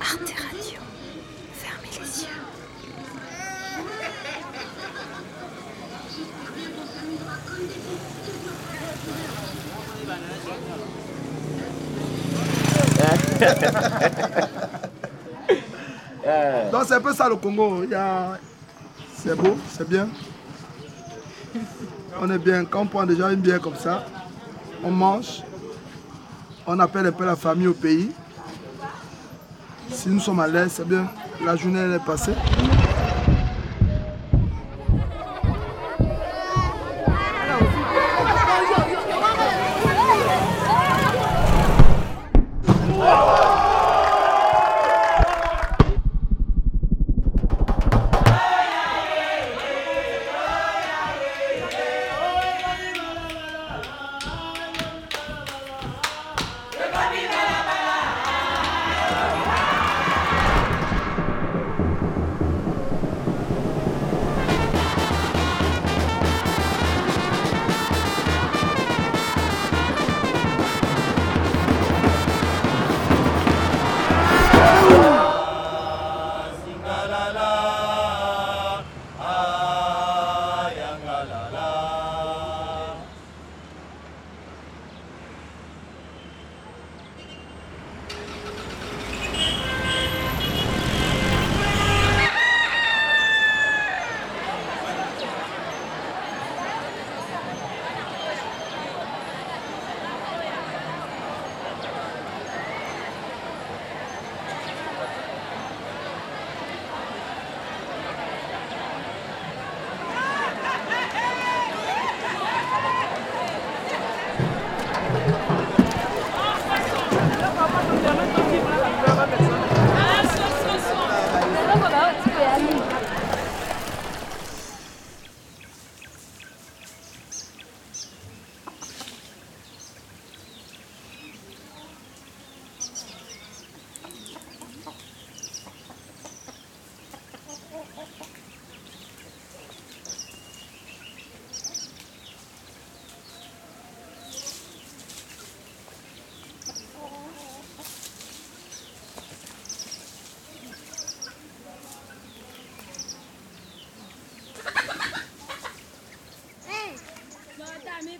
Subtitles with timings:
[0.00, 0.80] Arte Radio.
[1.52, 2.28] Fermez les yeux.
[16.72, 17.84] Donc c'est un peu ça le Congo.
[17.94, 18.38] A...
[19.16, 20.08] C'est beau, c'est bien.
[22.20, 22.64] On est bien.
[22.64, 24.06] Quand on prend déjà une bière comme ça,
[24.82, 25.42] on mange.
[26.66, 28.10] On appelle un peu la famille au pays.
[29.90, 31.06] Si nous sommes à l'aise, c'est bien.
[31.44, 32.32] La journée est passée.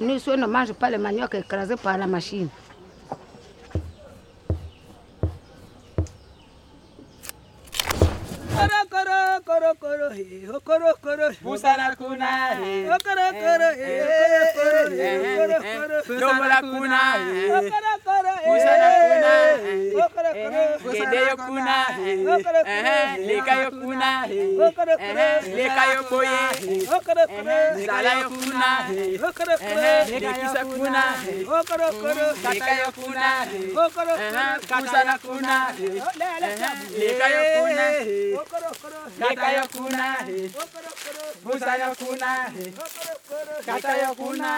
[0.00, 2.48] Nous, on ne mange pas le manioc écrasé par la machine.
[18.44, 19.32] kusana kuna
[20.92, 21.76] gede yo kuna
[23.28, 24.10] leka yo kuna
[25.56, 26.40] leka yo boye
[27.86, 28.68] sala yo kuna
[30.20, 31.02] lekisa kuna
[32.52, 33.28] leka yo kuna
[34.68, 35.56] kusana kuna
[36.98, 37.86] leka yo kuna
[39.20, 40.06] leka yo kuna
[41.44, 42.30] kusana kuna
[43.66, 44.50] kata yo kuna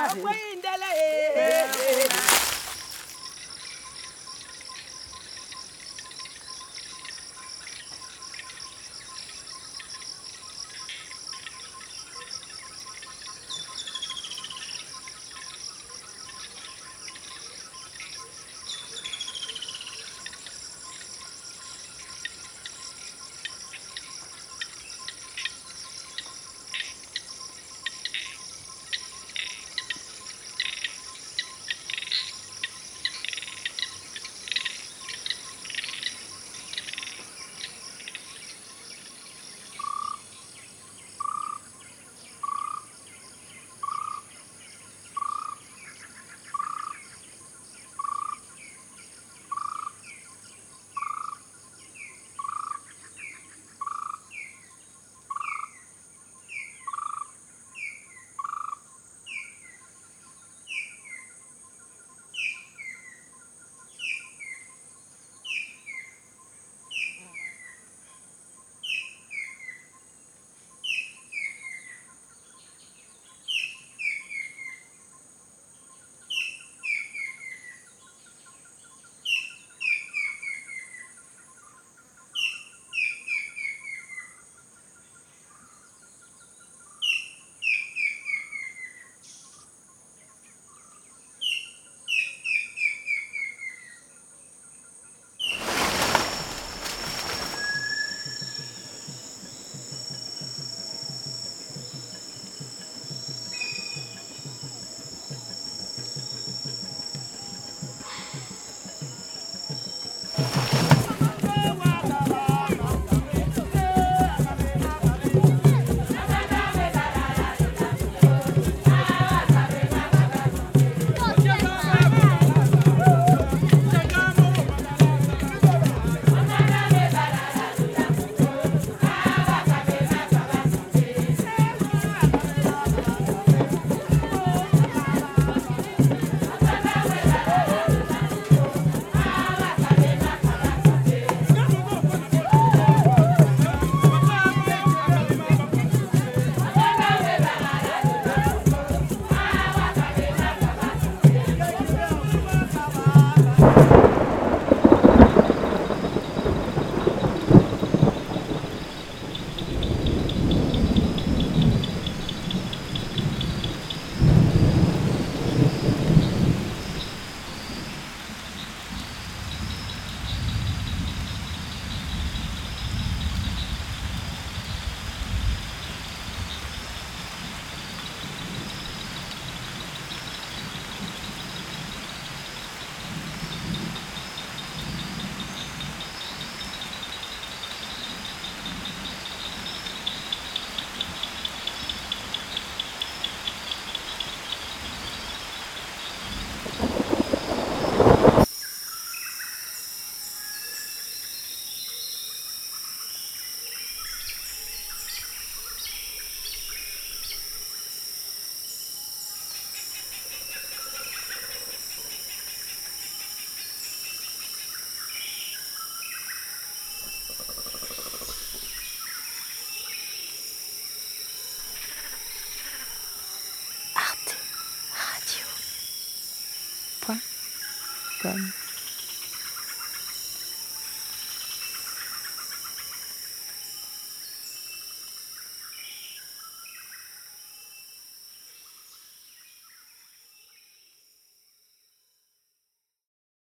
[228.20, 228.54] them.